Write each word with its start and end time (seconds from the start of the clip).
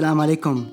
السلام 0.00 0.20
عليكم. 0.20 0.66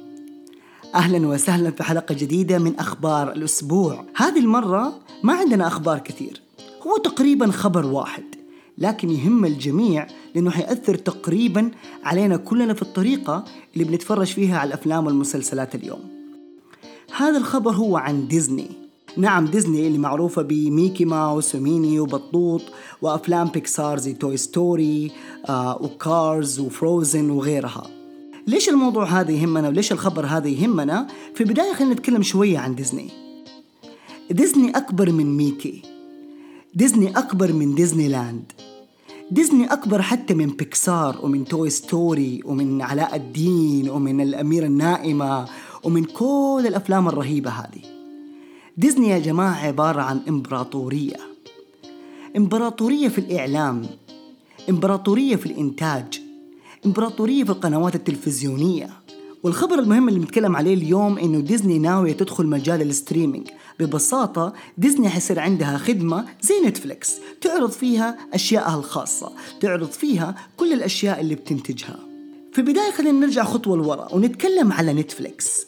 أهلا 0.96 1.28
وسهلا 1.28 1.72
في 1.72 1.84
حلقة 1.84 2.16
جديدة 2.16 2.60
من 2.60 2.80
أخبار 2.80 3.32
الأسبوع. 3.32 4.06
هذه 4.16 4.40
المرة 4.40 4.94
ما 5.24 5.34
عندنا 5.34 5.68
أخبار 5.68 6.00
كثير. 6.00 6.42
هو 6.88 6.98
تقريبا 6.98 7.52
خبر 7.52 7.86
واحد 7.86 8.24
لكن 8.78 9.10
يهم 9.10 9.46
الجميع 9.46 10.08
لأنه 10.36 10.52
حيأثر 10.52 10.96
تقريبا 10.96 11.72
علينا 12.04 12.38
كلنا 12.38 12.74
في 12.74 12.82
الطريقة 12.82 13.44
اللي 13.74 13.84
بنتفرج 13.84 14.28
فيها 14.28 14.60
على 14.60 14.68
الأفلام 14.68 15.06
والمسلسلات 15.06 15.76
اليوم. 15.76 16.00
هذا 17.18 17.38
الخبر 17.38 17.72
هو 17.72 17.98
عن 17.98 18.28
ديزني. 18.28 18.70
نعم 19.18 19.46
ديزني 19.46 19.88
اللي 19.88 19.98
معروفة 19.98 20.42
بميكي 20.42 21.06
ماوس 21.06 21.56
وميني 21.56 22.00
وبطوط 22.00 22.62
وأفلام 23.02 23.48
بيكسار 23.48 23.98
زي 24.00 24.14
Toy 24.14 24.38
Story 24.38 25.12
آه 25.50 25.82
و 25.82 25.97
Cars 25.97 26.60
و 26.60 26.70
Frozen 26.70 27.30
وغيرها. 27.30 27.97
ليش 28.48 28.70
الموضوع 28.70 29.06
هذا 29.06 29.32
يهمنا 29.32 29.68
وليش 29.68 29.92
الخبر 29.92 30.26
هذا 30.26 30.48
يهمنا؟ 30.48 31.08
في 31.36 31.42
البداية 31.42 31.74
خلينا 31.74 31.94
نتكلم 31.94 32.24
شوية 32.24 32.58
عن 32.58 32.76
ديزني. 32.76 33.10
ديزني 34.32 34.70
أكبر 34.70 35.12
من 35.12 35.38
ميكي. 35.38 35.82
ديزني 36.74 37.18
أكبر 37.18 37.54
من 37.54 37.76
ديزني 37.76 38.08
لاند 38.08 38.52
ديزني 39.32 39.74
أكبر 39.74 40.02
حتى 40.02 40.34
من 40.34 40.48
بيكسار 40.48 41.20
ومن 41.24 41.46
Toy 41.46 41.70
Story 41.70 42.42
ومن 42.46 42.82
علاء 42.82 43.16
الدين 43.16 43.90
ومن 43.90 44.22
الأميرة 44.22 44.66
النائمة 44.66 45.48
ومن 45.84 46.04
كل 46.04 46.64
الأفلام 46.68 47.08
الرهيبة 47.08 47.50
هذه. 47.50 47.82
ديزني 48.78 49.10
يا 49.10 49.20
جماعة 49.20 49.68
عبارة 49.68 50.02
عن 50.02 50.22
إمبراطورية. 50.30 51.18
إمبراطورية 52.38 53.08
في 53.08 53.18
الإعلام. 53.18 53.86
إمبراطورية 54.70 55.36
في 55.36 55.46
الإنتاج. 55.46 56.27
إمبراطورية 56.88 57.44
في 57.44 57.50
القنوات 57.50 57.96
التلفزيونية. 57.96 58.90
والخبر 59.44 59.80
المهم 59.80 60.10
اللي 60.10 60.20
بنتكلم 60.20 60.56
عليه 60.56 60.74
اليوم 60.74 61.18
إنه 61.18 61.40
ديزني 61.40 61.80
ناوية 61.80 62.14
تدخل 62.14 62.46
مجال 62.46 62.82
ال 62.82 62.88
streaming. 62.88 63.48
ببساطة 63.80 64.54
ديزني 64.78 65.10
حيصير 65.10 65.40
عندها 65.40 65.78
خدمة 65.78 66.26
زي 66.42 66.54
نتفليكس. 66.66 67.14
تعرض 67.42 67.72
فيها 67.72 68.18
أشيائها 68.34 68.78
الخاصة. 68.78 69.32
تعرض 69.62 69.92
فيها 69.92 70.36
كل 70.58 70.74
الأشياء 70.74 71.22
اللي 71.22 71.36
بتنتجها. 71.36 72.00
في 72.54 72.62
البداية 72.62 72.92
خلينا 72.92 73.20
نرجع 73.20 73.44
خطوة 73.44 73.78
لورا 73.78 74.14
ونتكلم 74.14 74.72
على 74.72 74.94
نتفليكس. 74.94 75.67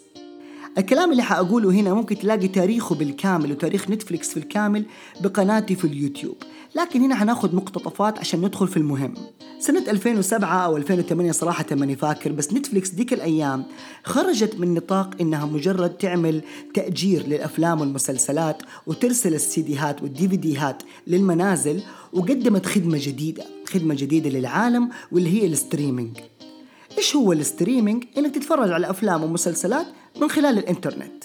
الكلام 0.77 1.11
اللي 1.11 1.23
حأقوله 1.23 1.71
هنا 1.71 1.93
ممكن 1.93 2.17
تلاقي 2.17 2.47
تاريخه 2.47 2.95
بالكامل 2.95 3.51
وتاريخ 3.51 3.89
نتفليكس 3.89 4.29
في 4.29 4.37
الكامل 4.37 4.85
بقناتي 5.21 5.75
في 5.75 5.85
اليوتيوب. 5.85 6.35
لكن 6.75 7.01
هنا 7.01 7.15
حناخد 7.15 7.55
مقتطفات 7.55 8.19
عشان 8.19 8.41
ندخل 8.41 8.67
في 8.67 8.77
المهم. 8.77 9.13
سنة 9.59 9.83
2007 9.87 10.65
أو 10.65 10.77
2008 10.77 11.31
صراحة 11.31 11.65
ماني 11.71 11.95
فاكر 11.95 12.31
بس 12.31 12.53
نتفليكس 12.53 12.89
ديك 12.89 13.13
الأيام 13.13 13.63
خرجت 14.03 14.59
من 14.59 14.73
نطاق 14.73 15.09
إنها 15.21 15.45
مجرد 15.45 15.89
تعمل 15.89 16.41
تأجير 16.73 17.27
للأفلام 17.27 17.81
والمسلسلات 17.81 18.61
وترسل 18.87 19.33
السيديهات 19.33 20.03
والديفيديهات 20.03 20.83
للمنازل 21.07 21.81
وقدمت 22.13 22.65
خدمة 22.65 22.99
جديدة 23.01 23.43
خدمة 23.67 23.95
جديدة 23.95 24.29
للعالم 24.29 24.89
واللي 25.11 25.41
هي 25.41 25.47
ال 25.47 25.53
streaming. 25.53 26.17
إيش 26.97 27.15
هو 27.15 27.33
ال 27.33 27.39
streaming؟ 27.39 28.03
إنك 28.17 28.35
تتفرج 28.35 28.71
على 28.71 28.89
أفلام 28.89 29.23
ومسلسلات 29.23 29.85
من 30.21 30.29
خلال 30.29 30.57
الإنترنت. 30.57 31.23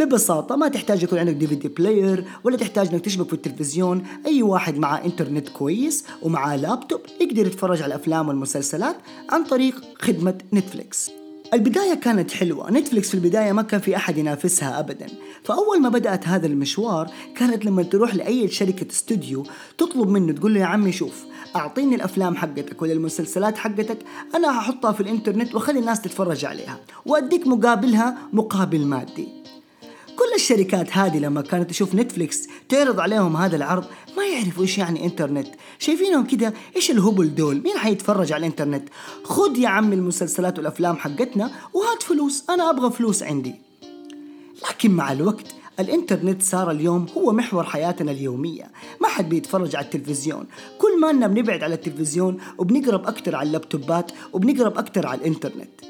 ببساطة 0.00 0.56
ما 0.56 0.68
تحتاج 0.68 1.02
يكون 1.02 1.18
عندك 1.18 1.32
DVD 1.32 1.68
player 1.68 2.24
ولا 2.44 2.56
تحتاج 2.56 2.88
إنك 2.88 3.04
تشبك 3.04 3.26
في 3.26 3.32
التلفزيون. 3.32 4.06
أي 4.26 4.42
واحد 4.42 4.78
مع 4.78 5.04
إنترنت 5.04 5.48
كويس 5.48 6.04
ومعاه 6.22 6.56
لابتوب 6.56 7.00
يقدر 7.20 7.46
يتفرج 7.46 7.82
على 7.82 7.94
الأفلام 7.94 8.28
والمسلسلات 8.28 8.96
عن 9.30 9.44
طريق 9.44 9.74
خدمة 9.98 10.38
نتفليكس. 10.52 11.10
البداية 11.54 11.94
كانت 11.94 12.30
حلوة. 12.30 12.70
نتفليكس 12.70 13.08
في 13.08 13.14
البداية 13.14 13.52
ما 13.52 13.62
كان 13.62 13.80
في 13.80 13.96
أحد 13.96 14.18
ينافسها 14.18 14.78
أبدا. 14.78 15.06
فأول 15.44 15.80
ما 15.82 15.88
بدأت 15.88 16.28
هذا 16.28 16.46
المشوار 16.46 17.10
كانت 17.36 17.64
لما 17.64 17.82
تروح 17.82 18.14
لأي 18.14 18.48
شركة 18.48 18.86
استوديو 18.90 19.46
تطلب 19.78 20.08
منه 20.08 20.32
تقول 20.32 20.54
له 20.54 20.60
يا 20.60 20.64
عمي 20.66 20.92
شوف 20.92 21.24
أعطيني 21.56 21.94
الأفلام 21.94 22.36
حقتك 22.36 22.82
ولا 22.82 22.92
المسلسلات 22.92 23.58
حقتك 23.58 23.98
أنا 24.34 24.58
هحطها 24.58 24.92
في 24.92 25.00
الإنترنت 25.00 25.54
وأخلي 25.54 25.78
الناس 25.78 26.00
تتفرج 26.00 26.44
عليها 26.44 26.80
وأديك 27.06 27.46
مقابلها 27.46 28.18
مقابل 28.32 28.86
مادي. 28.86 29.28
كل 30.16 30.34
الشركات 30.34 30.96
هذه 30.96 31.18
لما 31.18 31.42
كانت 31.42 31.70
تشوف 31.70 31.94
نتفليكس 31.94 32.48
تعرض 32.68 33.00
عليهم 33.00 33.36
هذا 33.36 33.56
العرض 33.56 33.84
ما 34.16 34.26
يعرفوا 34.26 34.62
إيش 34.62 34.78
يعني 34.78 35.04
إنترنت. 35.04 35.48
شايفينهم 35.78 36.26
كده؟ 36.26 36.52
إيش 36.76 36.90
الهبل 36.90 37.34
دول؟ 37.34 37.62
مين 37.62 37.78
حيتفرج 37.78 38.32
على 38.32 38.40
الإنترنت؟ 38.40 38.88
خد 39.24 39.58
يا 39.58 39.68
عمي 39.68 39.94
المسلسلات 39.94 40.58
والأفلام 40.58 40.96
حقتنا 40.96 41.50
وهات 41.74 42.02
فلوس 42.02 42.44
أنا 42.50 42.70
أبغى 42.70 42.90
فلوس 42.90 43.22
عندي. 43.22 43.54
لكن 44.70 44.90
مع 44.90 45.12
الوقت 45.12 45.46
الإنترنت 45.80 46.42
صار 46.42 46.70
اليوم 46.70 47.06
هو 47.16 47.32
محور 47.32 47.64
حياتنا 47.64 48.12
اليومية. 48.12 48.72
ما 49.00 49.08
حد 49.08 49.28
بيتفرج 49.28 49.76
على 49.76 49.84
التلفزيون. 49.84 50.46
كل 50.78 51.00
ما 51.00 51.12
لنا 51.12 51.26
بنبعد 51.26 51.62
على 51.62 51.74
التلفزيون 51.74 52.38
وبنقرب 52.58 53.06
أكتر 53.06 53.36
على 53.36 53.46
اللابتوبات 53.46 54.12
وبنقرب 54.32 54.78
أكتر 54.78 55.06
على 55.06 55.20
الإنترنت. 55.20 55.80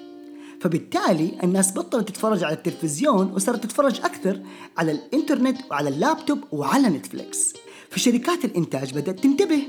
فبالتالي 0.60 1.38
الناس 1.42 1.72
بطلت 1.72 2.08
تتفرج 2.08 2.44
على 2.44 2.54
التلفزيون 2.54 3.32
وصارت 3.34 3.64
تتفرج 3.64 4.00
أكثر 4.00 4.40
على 4.78 4.92
الإنترنت 4.92 5.58
وعلى 5.70 5.88
اللابتوب 5.88 6.38
وعلى 6.52 6.88
نتفليكس. 6.88 7.54
فشركات 7.90 8.44
الإنتاج 8.44 8.94
بدأت 8.94 9.20
تنتبه. 9.20 9.62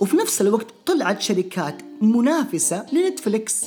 وفي 0.00 0.16
نفس 0.16 0.40
الوقت 0.40 0.66
طلعت 0.86 1.22
شركات 1.22 1.82
منافسة 2.02 2.86
لنتفليكس. 2.92 3.64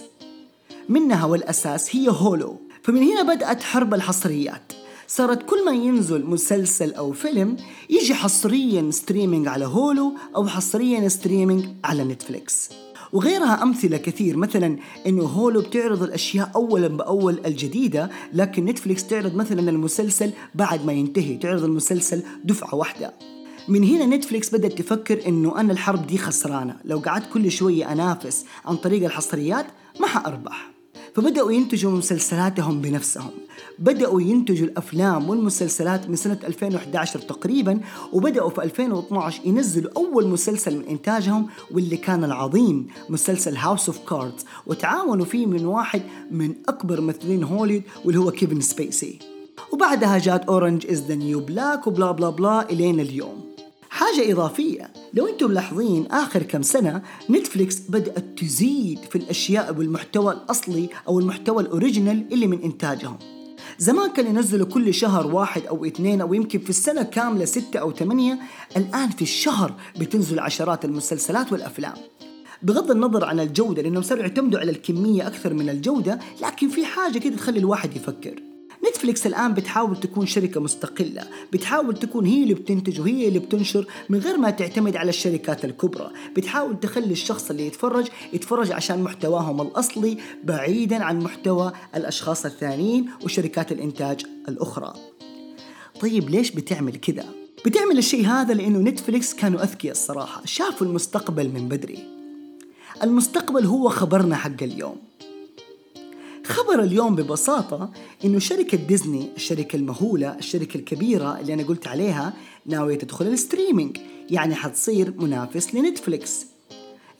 منها 0.90 1.26
والأساس 1.26 1.96
هي 1.96 2.10
هولو. 2.10 2.62
فمن 2.84 3.04
هنا 3.04 3.36
بدأت 3.36 3.64
حرب 3.64 3.94
الحصريات. 3.94 4.72
صارت 5.12 5.44
كل 5.44 5.66
ما 5.66 5.72
ينزل 5.72 6.26
مسلسل 6.26 6.94
أو 6.94 7.12
فيلم 7.12 7.58
يجي 7.90 8.14
حصريا 8.14 8.92
streaming 8.92 9.48
على 9.48 9.66
هولو 9.66 10.14
أو 10.36 10.48
حصريا 10.48 11.08
streaming 11.08 11.66
على 11.84 12.04
نتفليكس 12.04 12.70
وغيرها 13.14 13.64
أمثلة 13.64 13.98
كثير 13.98 14.38
مثلا 14.38 14.78
إنه 15.08 15.24
هولو 15.24 15.62
بتعرض 15.62 16.04
الأشياء 16.04 16.52
أولا 16.56 16.88
بأول 16.88 17.40
الجديدة 17.46 18.10
لكن 18.34 18.66
نتفليكس 18.66 19.08
تعرض 19.08 19.36
مثلا 19.36 19.70
المسلسل 19.70 20.32
بعد 20.56 20.86
ما 20.86 20.94
ينتهي 20.94 21.38
تعرض 21.38 21.64
المسلسل 21.64 22.24
دفعة 22.44 22.76
واحدة. 22.76 23.14
من 23.68 23.84
هنا 23.84 24.06
نتفليكس 24.06 24.56
بدأت 24.56 24.78
تفكر 24.82 25.28
إنه 25.28 25.60
أنا 25.60 25.74
الحرب 25.74 26.08
دي 26.08 26.18
خسرانة. 26.18 26.76
لو 26.86 27.00
قعدت 27.00 27.34
كل 27.34 27.52
شوية 27.52 27.92
أنافس 27.92 28.46
عن 28.66 28.76
طريق 28.76 29.04
الحصريات 29.06 29.66
ما 30.00 30.08
حأربح. 30.08 30.79
فبدأوا 31.20 31.52
ينتجوا 31.52 31.92
مسلسلاتهم 31.92 32.82
بنفسهم. 32.82 33.32
بدأوا 33.80 34.22
ينتجوا 34.22 34.68
الأفلام 34.68 35.30
والمسلسلات 35.30 36.10
من 36.10 36.16
سنة 36.16 36.40
2011 36.44 37.20
تقريبا 37.20 37.80
وبدأوا 38.14 38.50
في 38.50 38.64
2012 38.64 39.42
ينزلوا 39.46 39.92
أول 39.98 40.28
مسلسل 40.28 40.78
من 40.78 40.86
إنتاجهم 40.86 41.48
واللي 41.72 41.98
كان 41.98 42.24
العظيم 42.24 42.88
مسلسل 43.10 43.58
House 43.58 43.90
of 43.90 44.00
Cards 44.10 44.46
وتعاونوا 44.68 45.26
فيه 45.26 45.46
من 45.46 45.66
واحد 45.66 46.02
من 46.32 46.56
أكبر 46.68 47.02
ممثلين 47.02 47.44
هوليوود 47.44 47.84
واللي 48.06 48.20
هو 48.20 48.32
كيفن 48.32 48.62
سبيسي. 48.62 49.20
وبعدها 49.72 50.18
جات 50.18 50.46
Orange 50.46 50.88
Is 50.88 51.02
the 51.02 51.16
New 51.16 51.40
Black 51.40 51.88
وبلا 51.88 52.12
بلا 52.12 52.30
بلا 52.30 52.70
إلين 52.70 53.00
اليوم. 53.00 53.49
حاجة 54.00 54.32
إضافية. 54.32 54.94
لو 55.14 55.28
أنتم 55.28 55.50
ملاحظين 55.50 56.08
آخر 56.12 56.44
كم 56.44 56.62
سنة 56.62 57.02
نتفليكس 57.30 57.80
بدأت 57.80 58.26
تزيد 58.40 59.00
في 59.10 59.16
الأشياء 59.16 59.76
والمحتوى 59.76 60.34
الأصلي 60.34 60.90
أو 61.08 61.20
المحتوى 61.20 61.64
ال 61.64 61.72
original 61.72 62.34
اللي 62.34 62.48
من 62.48 62.62
إنتاجهم. 62.62 63.18
زمان 63.78 64.12
كان 64.12 64.28
ينزلوا 64.28 64.66
كل 64.68 64.94
شهر 64.94 65.28
واحد 65.28 65.66
أو 65.66 65.86
اثنين 65.86 66.22
أو 66.22 66.34
يمكن 66.34 66.60
في 66.60 66.70
السنة 66.70 67.04
كاملة 67.04 67.46
ستة 67.46 67.80
أو 67.80 67.92
ثمانية. 67.92 68.40
الآن 68.78 69.10
في 69.10 69.22
الشهر 69.22 69.74
بتنزل 70.00 70.40
عشرات 70.40 70.86
المسلسلات 70.86 71.52
والأفلام. 71.52 71.94
بغض 72.64 72.92
النظر 72.92 73.26
عن 73.26 73.40
الجودة 73.40 73.82
لأنهم 73.82 74.04
صاروا 74.04 74.24
يعتمدوا 74.24 74.60
على 74.60 74.72
الكمية 74.72 75.28
أكثر 75.28 75.54
من 75.54 75.70
الجودة 75.70 76.20
لكن 76.42 76.70
في 76.70 76.86
حاجة 76.86 77.20
كده 77.20 77.36
تخلي 77.36 77.60
الواحد 77.60 77.96
يفكر. 77.96 78.49
نتفليكس 79.00 79.28
الآن 79.28 79.54
بتحاول 79.54 80.00
تكون 80.00 80.26
شركة 80.26 80.62
مستقلة. 80.62 81.24
بتحاول 81.54 82.00
تكون 82.00 82.26
هي 82.26 82.44
اللي 82.44 82.54
بتنتج 82.54 83.00
وهي 83.00 83.28
اللي 83.28 83.40
بتنشر 83.40 83.88
من 84.10 84.20
غير 84.20 84.38
ما 84.38 84.50
تعتمد 84.50 84.96
على 84.96 85.10
الشركات 85.10 85.66
الكبرى. 85.66 86.12
بتحاول 86.36 86.80
تخلي 86.80 87.12
الشخص 87.12 87.50
اللي 87.50 87.68
يتفرج 87.68 88.08
يتفرج 88.34 88.72
عشان 88.72 89.04
محتواهم 89.04 89.62
الأصلي 89.62 90.18
بعيدا 90.44 91.04
عن 91.04 91.20
محتوى 91.20 91.72
الأشخاص 91.96 92.46
الثانيين 92.46 93.10
وشركات 93.24 93.72
الإنتاج 93.72 94.26
الأخرى. 94.50 94.94
طيب 96.02 96.30
ليش 96.30 96.52
بتعمل 96.52 96.96
كذا؟ 96.96 97.26
بتعمل 97.66 97.98
الشيء 97.98 98.26
هذا 98.26 98.54
لأنه 98.54 98.80
نتفليكس 98.80 99.34
كانوا 99.34 99.64
أذكياء 99.64 99.92
الصراحة. 99.92 100.42
شافوا 100.46 100.88
المستقبل 100.88 101.50
من 101.50 101.70
بدري. 101.70 102.00
المستقبل 103.04 103.66
هو 103.66 103.90
خبرنا 103.90 104.36
حق 104.36 104.64
اليوم. 104.64 105.09
خبر 106.50 106.84
اليوم 106.84 107.16
ببساطة 107.16 107.92
إنه 108.26 108.40
شركة 108.40 108.78
ديزني 108.78 109.30
الشركة 109.36 109.76
المهولة 109.76 110.36
الشركة 110.38 110.78
الكبيرة 110.78 111.40
اللي 111.40 111.54
أنا 111.54 111.64
قلت 111.64 111.88
عليها 111.88 112.34
ناوية 112.66 112.98
تدخل 112.98 113.28
ال 113.28 113.35
streaming 113.35 113.98
يعني 114.30 114.56
حتصير 114.56 115.14
منافس 115.18 115.76
لنتفليكس 115.76 116.46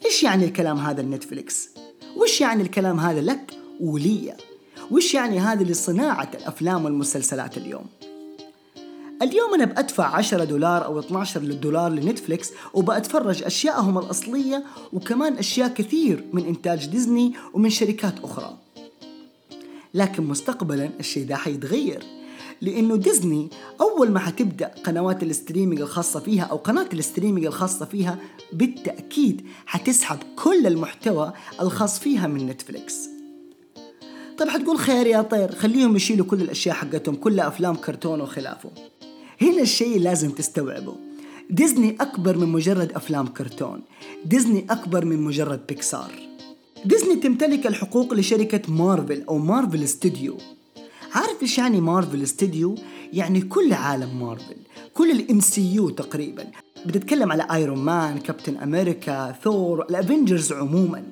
إيش 0.06 0.22
يعني 0.22 0.44
الكلام 0.44 0.78
هذا 0.78 1.02
لنتفليكس؟ 1.02 1.68
وإيش 2.16 2.40
يعني 2.40 2.62
الكلام 2.62 3.00
هذا 3.00 3.20
لك 3.20 3.54
مسؤولية 3.80 4.36
وش 4.90 5.14
يعني 5.14 5.38
هذه 5.38 5.62
لصناعة 5.62 6.30
الأفلام 6.34 6.84
والمسلسلات 6.84 7.56
اليوم؟ 7.56 7.86
اليوم 9.22 9.54
أنا 9.54 9.64
بأدفع 9.64 10.16
10 10.16 10.44
دولار 10.44 10.84
أو 10.84 10.98
12 10.98 11.40
دولار 11.40 11.92
لنتفليكس 11.92 12.50
وبأتفرج 12.74 13.42
أشياءهم 13.42 13.98
الأصلية 13.98 14.64
وكمان 14.92 15.32
أشياء 15.32 15.68
كثير 15.68 16.24
من 16.32 16.46
إنتاج 16.46 16.86
ديزني 16.86 17.32
ومن 17.54 17.70
شركات 17.70 18.14
أخرى 18.24 18.56
لكن 19.94 20.22
مستقبلا 20.22 20.90
الشيء 21.00 21.26
ده 21.26 21.36
حيتغير. 21.36 22.02
لأنه 22.60 22.96
ديزني 22.96 23.50
أول 23.80 24.10
ما 24.10 24.18
حتبدأ 24.18 24.66
قنوات 24.84 25.22
ال 25.22 25.28
streaming 25.28 25.80
الخاصة 25.80 26.20
فيها 26.20 26.42
أو 26.42 26.56
قناة 26.56 26.88
ال 26.92 26.97
streaming 26.97 27.46
الخاصة 27.46 27.86
فيها 27.86 28.18
بالتأكيد 28.52 29.46
حتسحب 29.66 30.18
كل 30.36 30.66
المحتوى 30.66 31.32
الخاص 31.60 31.98
فيها 31.98 32.26
من 32.26 32.46
نتفليكس. 32.46 33.08
طيب 34.38 34.48
حتقول 34.48 34.78
خير 34.78 35.06
يا 35.06 35.22
طير 35.22 35.52
خليهم 35.54 35.96
يشيلوا 35.96 36.26
كل 36.26 36.40
الأشياء 36.40 36.74
حقتهم 36.74 37.14
كلها 37.14 37.48
أفلام 37.48 37.74
كرتون 37.74 38.20
وخلافه. 38.20 38.70
هنا 39.42 39.62
الشيء 39.62 40.00
لازم 40.00 40.30
تستوعبه. 40.30 40.94
ديزني 41.50 41.96
أكبر 42.00 42.36
من 42.36 42.48
مجرد 42.48 42.92
أفلام 42.92 43.26
كرتون. 43.26 43.82
ديزني 44.24 44.66
أكبر 44.70 45.04
من 45.04 45.22
مجرد 45.22 45.66
بيكسار. 45.68 46.29
ديزني 46.84 47.16
تمتلك 47.16 47.66
الحقوق 47.66 48.14
لشركة 48.14 48.72
مارفل 48.72 49.24
أو 49.28 49.38
مارفل 49.38 49.88
ستوديو. 49.88 50.38
عارف 51.14 51.42
إيش 51.42 51.58
يعني 51.58 51.80
مارفل 51.80 52.28
ستوديو؟ 52.28 52.74
يعني 53.12 53.40
كل 53.40 53.72
عالم 53.72 54.20
مارفل 54.20 54.56
كل 54.94 55.10
ال 55.10 55.40
MCU 55.40 55.90
تقريبا. 55.90 56.46
بتتكلم 56.86 57.32
على 57.32 57.46
Iron 57.52 57.78
Man 57.78 58.18
كابتن 58.18 58.56
أمريكا 58.56 59.36
ثور 59.44 59.82
ال 59.82 59.90
Avengers 59.90 60.52
عموما. 60.52 61.02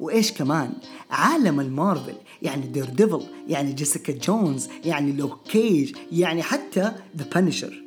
وإيش 0.00 0.32
كمان؟ 0.32 0.72
عالم 1.10 1.60
المارفل 1.60 2.14
يعني 2.42 2.66
Daredevil 2.66 3.22
يعني 3.48 3.72
جيسيكا 3.72 4.12
جونز 4.12 4.68
يعني 4.84 5.12
لوك 5.12 5.38
كيج 5.50 5.96
يعني 6.12 6.42
حتى 6.42 6.92
The 7.16 7.24
Punisher 7.34 7.84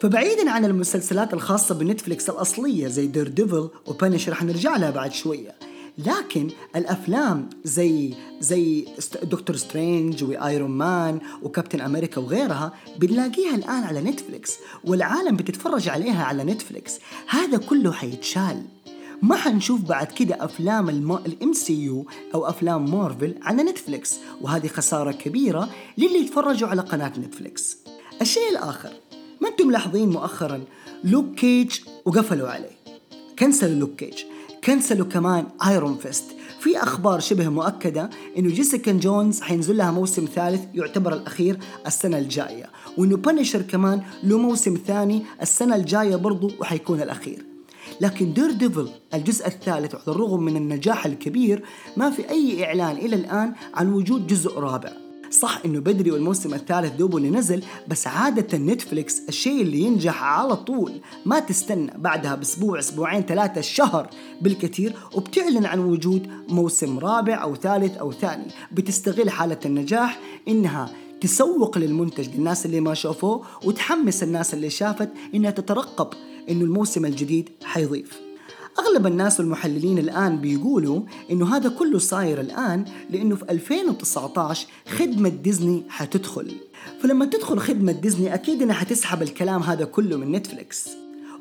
فبعيدا 0.00 0.50
عن 0.50 0.64
المسلسلات 0.64 1.34
الخاصة 1.34 1.74
بنتفليكس 1.74 2.30
الأصلية 2.30 2.88
زي 2.88 3.06
Daredevil 3.06 3.28
و 3.28 3.68
Punisher 3.86 4.34
حنرجع 4.34 4.76
لها 4.76 4.90
بعد 4.90 5.12
شوية. 5.12 5.69
لكن 6.06 6.50
الأفلام 6.76 7.48
زي 7.64 8.14
زي 8.40 8.84
Doctor 9.22 9.56
Strange 9.56 10.24
و 10.24 10.33
Iron 10.33 10.70
Man 10.70 11.20
وكابتن 11.42 11.80
أمريكا 11.80 12.20
وغيرها 12.20 12.72
بنلاقيها 12.98 13.54
الآن 13.54 13.84
على 13.84 14.00
نتفليكس 14.00 14.52
والعالم 14.84 15.36
بتتفرج 15.36 15.88
عليها 15.88 16.24
على 16.24 16.44
نتفليكس. 16.44 16.98
هذا 17.28 17.58
كله 17.58 17.92
حيتشال. 17.92 18.62
ما 19.22 19.36
حنشوف 19.36 19.80
بعد 19.80 20.06
كده 20.06 20.44
أفلام 20.44 20.88
ال 21.12 21.52
MCU 21.52 22.06
أو 22.34 22.48
أفلام 22.48 22.90
مارفل 22.90 23.34
على 23.42 23.62
نتفليكس 23.62 24.14
وهذه 24.40 24.66
خسارة 24.66 25.12
كبيرة 25.12 25.70
للي 25.98 26.18
يتفرجوا 26.18 26.68
على 26.68 26.82
قناة 26.82 27.12
نتفليكس. 27.18 27.76
الشيء 28.20 28.50
الآخر 28.50 28.90
ما 29.40 29.48
أنتم 29.48 29.68
ملاحظين 29.68 30.08
مؤخرا 30.08 30.64
لوك 31.04 31.34
كيج 31.34 31.80
وقفلوا 32.04 32.48
عليه. 32.48 32.80
كنسلوا 33.38 33.80
لوك 33.80 33.90
كيج. 33.96 34.24
كنسلوا 34.64 35.06
كمان 35.06 35.46
Iron 35.66 35.96
Fist 35.96 36.24
في 36.60 36.82
أخبار 36.82 37.20
شبه 37.20 37.48
مؤكدة 37.48 38.10
إنه 38.38 38.48
جيسيكا 38.48 38.92
جونز 38.92 39.40
حينزل 39.40 39.76
لها 39.76 39.90
موسم 39.90 40.24
ثالث 40.34 40.60
يعتبر 40.74 41.12
الأخير 41.12 41.58
السنة 41.86 42.18
الجاية 42.18 42.70
وإنه 42.98 43.16
Punisher 43.16 43.62
كمان 43.62 44.02
له 44.22 44.38
موسم 44.38 44.78
ثاني 44.86 45.22
السنة 45.42 45.76
الجاية 45.76 46.16
برضه 46.16 46.50
وحيكون 46.60 47.02
الأخير. 47.02 47.44
لكن 48.00 48.32
Daredevil 48.32 48.88
الجزء 49.14 49.46
الثالث 49.46 49.94
على 49.94 50.08
الرغم 50.08 50.42
من 50.42 50.56
النجاح 50.56 51.06
الكبير 51.06 51.64
ما 51.96 52.10
في 52.10 52.30
أي 52.30 52.64
إعلان 52.64 52.96
إلى 52.96 53.16
الآن 53.16 53.52
عن 53.74 53.92
وجود 53.92 54.26
جزء 54.26 54.58
رابع. 54.58 55.09
صح 55.40 55.60
إنه 55.64 55.80
بدري 55.80 56.10
والموسم 56.10 56.54
الثالث 56.54 56.92
دوبه 56.92 57.18
اللي 57.18 57.30
نزل 57.30 57.62
بس 57.88 58.06
عادة 58.06 58.58
نتفليكس 58.58 59.22
الشيء 59.28 59.62
اللي 59.62 59.80
ينجح 59.80 60.22
على 60.22 60.56
طول. 60.56 60.92
ما 61.26 61.40
تستنى 61.40 61.92
بعدها 61.98 62.34
بأسبوع 62.34 62.78
أسبوعين 62.78 63.22
ثلاثة 63.22 63.60
شهر 63.60 64.10
بالكثير 64.42 64.96
وبتعلن 65.14 65.66
عن 65.66 65.78
وجود 65.78 66.28
موسم 66.48 66.98
رابع 66.98 67.42
أو 67.42 67.54
ثالث 67.54 67.96
أو 67.96 68.12
ثاني. 68.12 68.46
بتستغل 68.72 69.30
حالة 69.30 69.58
النجاح 69.66 70.20
إنها 70.48 70.90
تسوق 71.20 71.78
للمنتج 71.78 72.28
للناس 72.36 72.66
اللي 72.66 72.80
ما 72.80 72.94
شافوه 72.94 73.46
وتحمس 73.64 74.22
الناس 74.22 74.54
اللي 74.54 74.70
شافت 74.70 75.08
إنها 75.34 75.50
تترقب 75.50 76.08
إنه 76.50 76.64
الموسم 76.64 77.04
الجديد 77.04 77.48
حيضيف. 77.64 78.29
أغلب 78.78 79.06
الناس 79.06 79.40
والمحللين 79.40 79.98
الآن 79.98 80.36
بيقولوا 80.36 81.00
إنه 81.30 81.56
هذا 81.56 81.68
كله 81.68 81.98
صاير 81.98 82.40
الآن 82.40 82.84
لأنه 83.10 83.36
في 83.36 83.50
2019 83.50 84.66
خدمة 84.88 85.28
ديزني 85.28 85.82
حتدخل. 85.88 86.52
فلما 87.02 87.24
تدخل 87.24 87.58
خدمة 87.58 87.92
ديزني 87.92 88.34
أكيد 88.34 88.62
إنها 88.62 88.74
حتسحب 88.74 89.22
الكلام 89.22 89.62
هذا 89.62 89.84
كله 89.84 90.16
من 90.16 90.32
نتفليكس. 90.32 90.88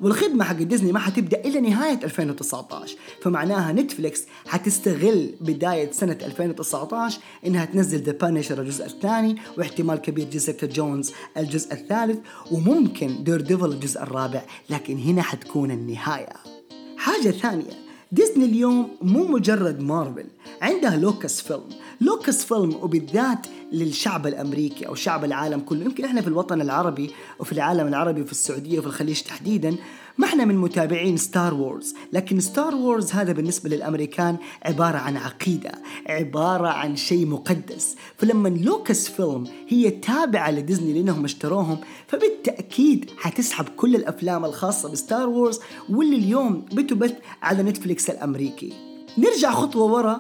والخدمة 0.02 0.44
حق 0.44 0.56
ديزني 0.56 0.92
ما 0.92 1.00
حتبدأ 1.00 1.46
إلا 1.46 1.60
نهاية 1.60 2.00
2019 2.04 2.96
فمعناها 3.22 3.72
نتفليكس 3.72 4.24
حتستغل 4.48 5.34
بداية 5.42 5.92
سنة 5.92 6.18
2019 6.22 7.20
إنها 7.46 7.66
تنزل 7.66 8.02
The 8.02 8.12
Punisher 8.12 8.62
الجزء 8.62 8.86
الثاني 8.86 9.36
واحتمال 9.58 9.98
كبير 9.98 10.30
جيسيكا 10.30 10.68
جونز 10.68 11.12
الجزء 11.38 11.74
الثالث 11.74 12.20
وممكن 12.52 13.24
Daredevil 13.24 13.72
الجزء 13.72 14.04
الرابع 14.04 14.42
لكن 14.70 14.98
هنا 14.98 15.22
حتكون 15.22 15.72
النهاية. 15.72 16.59
حاجة 17.00 17.32
ثانية 17.32 17.74
ديزني 18.12 18.46
اليوم 18.46 18.90
مو 19.02 19.24
مجرد 19.24 19.80
مارفل 19.80 20.26
عندها 20.62 20.98
لوكاس 20.98 21.42
فيلم 21.42 21.70
لوكاس 22.02 22.46
فيلم 22.46 22.76
وبالذات 22.82 23.48
للشعب 23.72 24.28
الأمريكي 24.28 24.88
أو 24.88 24.96
شعب 24.96 25.26
العالم 25.26 25.60
كله. 25.60 25.86
يمكن 25.86 26.06
إحنا 26.06 26.22
في 26.22 26.28
الوطن 26.28 26.62
العربي 26.62 27.12
وفي 27.40 27.52
العالم 27.52 27.88
العربي 27.88 28.22
وفي 28.22 28.32
السعودية 28.32 28.80
وفي 28.80 28.88
الخليج 28.88 29.22
تحديدا 29.22 29.76
ما 30.18 30.26
إحنا 30.26 30.46
من 30.46 30.58
متابعين 30.58 31.18
Star 31.18 31.54
Wars 31.54 31.96
لكن 32.14 32.40
Star 32.40 32.76
Wars 32.76 33.12
هذا 33.12 33.32
بالنسبة 33.34 33.70
للأمريكان 33.70 34.38
عبارة 34.66 34.98
عن 34.98 35.18
عقيدة 35.18 35.72
عبارة 36.08 36.68
عن 36.68 36.96
شيء 36.96 37.26
مقدس. 37.26 37.96
فلما 38.18 38.50
لوكاس 38.50 39.10
فيلم 39.10 39.48
هي 39.68 39.90
تابعة 39.90 40.52
لديزني 40.52 40.94
لأنهم 40.94 41.26
اشتروهم 41.26 41.78
فبالتأكيد 42.08 43.10
حتسحب 43.18 43.66
كل 43.78 43.96
الأفلام 43.96 44.46
الخاصة 44.46 44.90
ب 44.90 44.98
Star 44.98 45.30
Wars 45.30 45.60
واللي 45.90 46.16
اليوم 46.16 46.66
بتبث 46.74 47.14
على 47.42 47.64
نتفليكس 47.64 48.10
الأمريكي. 48.10 48.74
نرجع 49.18 49.52
خطوة 49.52 49.84
ورا. 49.84 50.20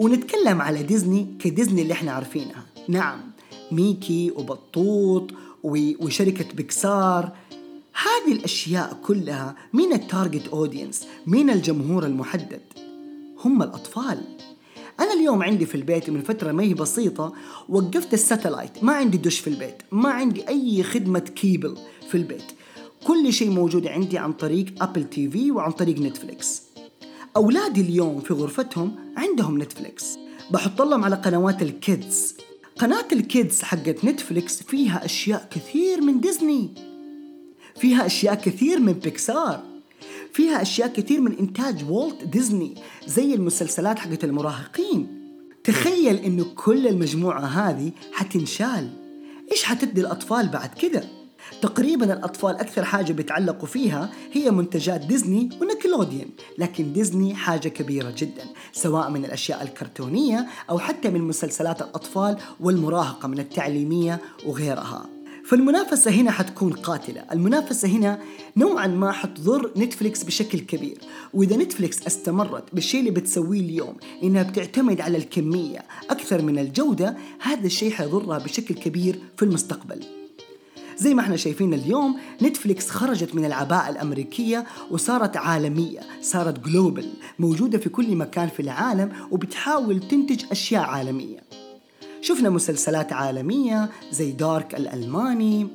ونتكلم 0.00 0.60
على 0.62 0.82
ديزني 0.82 1.26
كديزني 1.38 1.82
اللي 1.82 1.92
إحنا 1.92 2.12
عارفينها. 2.12 2.66
نعم 2.88 3.20
ميكي 3.72 4.30
وبطوط 4.30 5.30
وشركة 5.64 6.54
بيكسار. 6.54 7.32
هذه 7.92 8.32
الأشياء 8.32 9.00
كلها 9.04 9.56
مين 9.72 9.92
ال 9.92 10.00
target 10.00 10.48
audience 10.48 11.06
مين 11.26 11.50
الجمهور 11.50 12.06
المحدد. 12.06 12.60
هم 13.44 13.62
الأطفال. 13.62 14.20
أنا 15.00 15.12
اليوم 15.12 15.42
عندي 15.42 15.66
في 15.66 15.74
البيت 15.74 16.10
من 16.10 16.20
فترة 16.22 16.52
ما 16.52 16.62
هي 16.62 16.74
بسيطة 16.74 17.32
وقفت 17.68 18.14
ال 18.14 18.20
satellite. 18.20 18.84
ما 18.84 18.92
عندي 18.92 19.18
دش 19.18 19.38
في 19.38 19.50
البيت. 19.50 19.82
ما 19.92 20.10
عندي 20.10 20.48
أي 20.48 20.82
خدمة 20.82 21.18
كيبل 21.18 21.76
في 22.08 22.14
البيت. 22.14 22.52
كل 23.06 23.32
شيء 23.32 23.50
موجود 23.50 23.86
عندي 23.86 24.18
عن 24.18 24.32
طريق 24.32 24.82
Apple 24.82 25.04
TV 25.04 25.50
وعن 25.50 25.70
طريق 25.70 25.98
نتفليكس. 25.98 26.69
أولادي 27.36 27.80
اليوم 27.80 28.20
في 28.20 28.34
غرفتهم 28.34 28.94
عندهم 29.16 29.62
نتفليكس. 29.62 30.18
بحط 30.50 30.82
لهم 30.82 31.04
على 31.04 31.16
قنوات 31.16 31.62
ال 31.62 31.74
kids. 31.74 32.34
قناة 32.78 33.04
ال 33.12 33.22
kids 33.22 33.62
حقت 33.62 34.04
نتفليكس 34.04 34.62
فيها 34.62 35.04
أشياء 35.04 35.48
كثير 35.50 36.00
من 36.00 36.20
ديزني. 36.20 36.70
فيها 37.76 38.06
أشياء 38.06 38.34
كثير 38.34 38.80
من 38.80 38.92
بيكسار. 38.92 39.62
فيها 40.32 40.62
أشياء 40.62 40.88
كثير 40.88 41.20
من 41.20 41.38
إنتاج 41.38 41.90
والت 41.90 42.24
ديزني 42.24 42.74
زي 43.06 43.34
المسلسلات 43.34 43.98
حقت 43.98 44.24
المراهقين. 44.24 45.06
تخيل 45.64 46.16
إنه 46.16 46.46
كل 46.56 46.86
المجموعة 46.86 47.40
هذه 47.40 47.92
حتنشال. 48.12 48.90
إيش 49.52 49.64
حتدي 49.64 50.00
الأطفال 50.00 50.48
بعد 50.48 50.74
كده؟ 50.74 51.04
تقريبا 51.62 52.12
الأطفال 52.12 52.56
أكثر 52.56 52.84
حاجة 52.84 53.12
بيتعلقوا 53.12 53.66
فيها 53.66 54.10
هي 54.32 54.50
منتجات 54.50 55.00
ديزني 55.00 55.48
ونيكلوديون 55.94 56.28
لكن 56.58 56.92
ديزني 56.92 57.34
حاجة 57.34 57.68
كبيرة 57.68 58.14
جدا 58.16 58.44
سواء 58.72 59.10
من 59.10 59.24
الأشياء 59.24 59.62
الكرتونية 59.62 60.46
أو 60.70 60.78
حتى 60.78 61.10
من 61.10 61.20
مسلسلات 61.20 61.82
الأطفال 61.82 62.36
والمراهقة 62.60 63.28
من 63.28 63.38
التعليمية 63.38 64.20
وغيرها. 64.46 65.06
فالمنافسة 65.44 66.10
هنا 66.10 66.30
حتكون 66.30 66.72
قاتلة. 66.72 67.24
المنافسة 67.32 67.88
هنا 67.88 68.20
نوعا 68.56 68.86
ما 68.86 69.12
حتضر 69.12 69.72
نتفليكس 69.76 70.22
بشكل 70.22 70.58
كبير. 70.60 70.98
وإذا 71.34 71.56
نتفليكس 71.56 72.06
استمرت 72.06 72.74
بالشيء 72.74 73.00
اللي 73.00 73.10
بتسويه 73.10 73.60
اليوم 73.60 73.96
إنها 74.22 74.42
بتعتمد 74.42 75.00
على 75.00 75.18
الكمية 75.18 75.84
أكثر 76.10 76.42
من 76.42 76.58
الجودة 76.58 77.16
هذا 77.40 77.66
الشيء 77.66 77.90
حيضرها 77.90 78.38
بشكل 78.38 78.74
كبير 78.74 79.18
في 79.36 79.44
المستقبل. 79.44 80.04
زي 81.00 81.14
ما 81.14 81.22
إحنا 81.22 81.36
شايفين 81.36 81.74
اليوم 81.74 82.16
نتفليكس 82.42 82.90
خرجت 82.90 83.34
من 83.34 83.44
العباءة 83.44 83.90
الأمريكية 83.90 84.66
وصارت 84.90 85.36
عالمية 85.36 86.00
صارت 86.22 86.58
global 86.58 87.08
موجودة 87.38 87.78
في 87.78 87.88
كل 87.88 88.16
مكان 88.16 88.48
في 88.48 88.60
العالم 88.60 89.12
وبتحاول 89.30 90.00
تنتج 90.00 90.44
أشياء 90.50 90.82
عالمية. 90.82 91.38
شفنا 92.20 92.50
مسلسلات 92.50 93.12
عالمية 93.12 93.90
زي 94.12 94.32
دارك 94.32 94.74
الألماني 94.74 95.68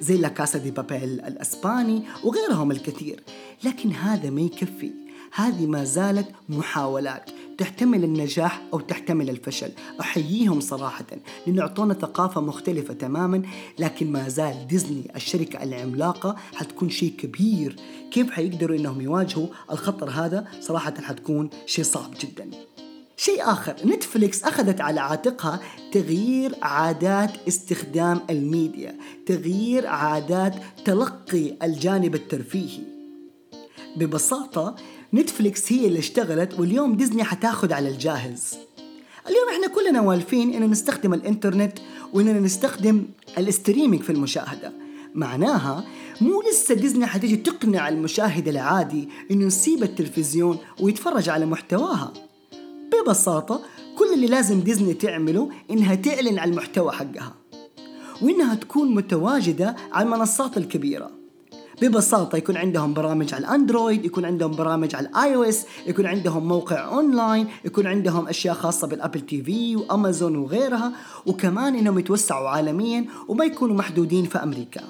زي 0.00 0.16
لا 0.16 0.28
كاسا 0.28 0.58
دي 0.58 0.70
بابيل 0.70 1.20
الأسباني 1.20 2.02
وغيرهم 2.24 2.70
الكثير. 2.70 3.22
لكن 3.64 3.92
هذا 3.92 4.30
ما 4.30 4.40
يكفي 4.40 4.92
هذه 5.32 5.66
ما 5.66 5.84
زالت 5.84 6.28
محاولات. 6.48 7.30
تحتمل 7.58 8.04
النجاح 8.04 8.62
أو 8.72 8.80
تحتمل 8.80 9.30
الفشل. 9.30 9.70
أحييهم 10.00 10.60
صراحة 10.60 11.06
لأن 11.46 11.58
أعطونا 11.58 11.94
ثقافة 11.94 12.40
مختلفة 12.40 12.94
تماما 12.94 13.42
لكن 13.78 14.12
ما 14.12 14.28
زال 14.28 14.66
ديزني 14.66 15.12
الشركة 15.16 15.62
العملاقة 15.62 16.36
حتكون 16.54 16.90
شيء 16.90 17.12
كبير. 17.18 17.76
كيف 18.10 18.30
حيقدروا 18.30 18.76
إنهم 18.76 19.00
يواجهوا 19.00 19.48
الخطر 19.70 20.10
هذا؟ 20.10 20.48
صراحة 20.60 20.94
حتكون 21.00 21.50
شيء 21.66 21.84
صعب 21.84 22.10
جدا. 22.20 22.50
شيء 23.16 23.42
آخر 23.42 23.74
نتفليكس 23.86 24.44
أخذت 24.44 24.80
على 24.80 25.00
عاتقها 25.00 25.60
تغيير 25.92 26.54
عادات 26.62 27.32
استخدام 27.48 28.20
الميديا 28.30 28.98
تغيير 29.26 29.86
عادات 29.86 30.54
تلقي 30.84 31.56
الجانب 31.62 32.14
الترفيهي. 32.14 32.96
ببساطة 33.96 34.76
نتفليكس 35.16 35.72
هي 35.72 35.86
اللي 35.86 35.98
اشتغلت 35.98 36.60
واليوم 36.60 36.96
ديزني 36.96 37.24
حتاخد 37.24 37.72
على 37.72 37.88
الجاهز. 37.88 38.54
اليوم 39.26 39.48
إحنا 39.54 39.66
كلنا 39.66 40.00
والفين 40.00 40.54
إن 40.54 40.70
نستخدم 40.70 41.14
الإنترنت 41.14 41.78
وإننا 42.12 42.40
نستخدم 42.40 43.04
ال 43.38 43.44
streaming 43.44 44.02
في 44.02 44.10
المشاهدة. 44.10 44.72
معناها 45.14 45.84
مو 46.20 46.42
لسه 46.50 46.74
ديزني 46.74 47.06
حتيجي 47.06 47.36
تقنع 47.36 47.88
المشاهد 47.88 48.48
العادي 48.48 49.08
إنه 49.30 49.46
يسيب 49.46 49.82
التلفزيون 49.82 50.58
ويتفرج 50.80 51.28
على 51.28 51.46
محتواها. 51.46 52.12
ببساطة 52.92 53.60
كل 53.98 54.12
اللي 54.14 54.26
لازم 54.26 54.60
ديزني 54.60 54.94
تعمله 54.94 55.50
إنها 55.70 55.94
تعلن 55.94 56.38
عن 56.38 56.48
المحتوى 56.48 56.92
حقها 56.92 57.34
وإنها 58.22 58.54
تكون 58.54 58.94
متواجدة 58.94 59.76
على 59.92 60.06
المنصات 60.06 60.56
الكبيرة. 60.56 61.15
ببساطة 61.82 62.36
يكون 62.36 62.56
عندهم 62.56 62.94
برامج 62.94 63.34
على 63.34 63.46
الأندرويد 63.46 64.04
يكون 64.04 64.24
عندهم 64.24 64.50
برامج 64.50 64.94
على 64.94 65.08
ال 65.08 65.34
iOS 65.34 65.66
يكون 65.86 66.06
عندهم 66.06 66.48
موقع 66.48 66.88
أونلاين 66.88 67.48
يكون 67.64 67.86
عندهم 67.86 68.28
أشياء 68.28 68.54
خاصة 68.54 68.86
بال 68.86 69.20
Apple 69.20 69.42
TV 69.42 69.76
وأمازون 69.76 70.36
وغيرها. 70.36 70.92
وكمان 71.26 71.74
إنهم 71.74 71.98
يتوسعوا 71.98 72.48
عالميا 72.48 73.04
وما 73.28 73.44
يكونوا 73.44 73.76
محدودين 73.76 74.24
في 74.24 74.38
أمريكا. 74.38 74.80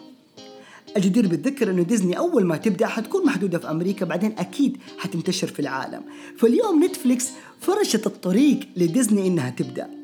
الجدير 0.97 1.27
بالذكر 1.27 1.71
إنه 1.71 1.83
ديزني 1.83 2.19
أول 2.19 2.45
ما 2.45 2.57
تبدأ 2.57 2.87
حتكون 2.87 3.27
محدودة 3.27 3.59
في 3.59 3.71
أمريكا 3.71 4.07
بعدين 4.07 4.35
أكيد 4.39 4.79
حتنتشر 4.99 5.47
في 5.47 5.61
العالم. 5.61 6.03
فاليوم 6.39 6.85
نتفليكس 6.85 7.29
فرشت 7.61 8.07
الطريق 8.07 8.61
لديزني 8.77 9.27
إنها 9.27 9.51
تبدأ. 9.51 9.96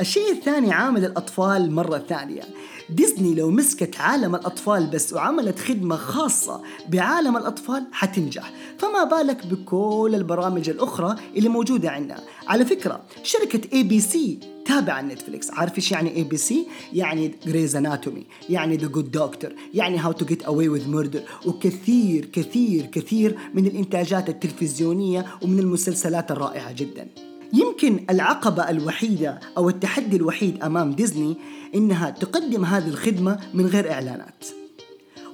الشيء 0.00 0.32
الثاني 0.32 0.72
عامل 0.72 1.04
الأطفال 1.04 1.72
مرة 1.72 1.98
ثانية. 2.08 2.42
ديزني 2.90 3.34
لو 3.34 3.50
مسكت 3.50 4.00
عالم 4.00 4.34
الأطفال 4.34 4.86
بس 4.86 5.12
وعملت 5.12 5.58
خدمة 5.58 5.96
خاصة 5.96 6.62
بعالم 6.88 7.36
الأطفال 7.36 7.84
حتنجح. 7.92 8.52
فما 8.78 9.04
بالك 9.04 9.46
بكل 9.46 10.12
البرامج 10.14 10.68
الأخرى 10.68 11.16
اللي 11.36 11.48
موجودة 11.48 11.90
عندنا. 11.90 12.20
على 12.46 12.64
فكرة 12.64 13.02
شركة 13.22 13.60
ABC 13.72 14.38
تابعة 14.66 15.02
نتفليكس 15.02 15.50
عارف 15.50 15.76
إيش 15.76 15.92
يعني 15.92 16.16
ABC 16.16 16.66
يعني 16.92 17.34
Grey's 17.46 17.76
Anatomy 17.76 18.26
يعني 18.48 18.76
The 18.76 18.86
Good 18.86 19.10
Doctor 19.10 19.50
يعني 19.74 19.98
How 19.98 20.12
to 20.12 20.24
Get 20.24 20.42
Away 20.42 20.68
with 20.68 20.88
Murder 20.88 21.22
وكثير 21.46 22.24
كثير 22.24 22.86
كثير 22.86 23.38
من 23.54 23.66
الإنتاجات 23.66 24.28
التلفزيونية 24.28 25.26
ومن 25.42 25.58
المسلسلات 25.58 26.30
الرائعة 26.30 26.72
جدا. 26.72 27.29
يمكن 27.52 28.04
العقبة 28.10 28.70
الوحيدة 28.70 29.40
أو 29.56 29.68
التحدي 29.68 30.16
الوحيد 30.16 30.62
أمام 30.62 30.92
ديزني 30.92 31.36
إنها 31.74 32.10
تقدم 32.10 32.64
هذه 32.64 32.88
الخدمة 32.88 33.38
من 33.54 33.66
غير 33.66 33.92
إعلانات. 33.92 34.44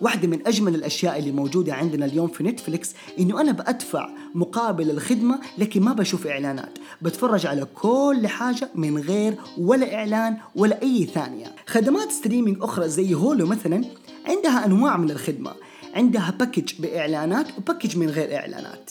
واحدة 0.00 0.28
من 0.28 0.46
أجمل 0.46 0.74
الأشياء 0.74 1.18
اللي 1.18 1.32
موجودة 1.32 1.74
عندنا 1.74 2.06
اليوم 2.06 2.28
في 2.28 2.44
نتفليكس 2.44 2.94
إنه 3.18 3.40
أنا 3.40 3.52
بأدفع 3.52 4.08
مقابل 4.34 4.90
الخدمة 4.90 5.40
لكن 5.58 5.82
ما 5.82 5.92
بشوف 5.92 6.26
إعلانات. 6.26 6.78
بتفرج 7.02 7.46
على 7.46 7.66
كل 7.74 8.26
حاجة 8.26 8.70
من 8.74 8.98
غير 8.98 9.34
ولا 9.58 9.94
إعلان 9.94 10.36
ولا 10.56 10.82
أي 10.82 11.06
ثانية. 11.06 11.46
خدمات 11.66 12.12
streaming 12.12 12.56
أخرى 12.60 12.88
زي 12.88 13.14
هولو 13.14 13.46
مثلا 13.46 13.84
عندها 14.26 14.66
أنواع 14.66 14.96
من 14.96 15.10
الخدمة. 15.10 15.52
عندها 15.94 16.30
package 16.38 16.72
بإعلانات 16.78 17.58
و 17.58 17.63
package 17.63 17.96
من 17.96 18.10
غير 18.10 18.36
إعلانات. 18.36 18.90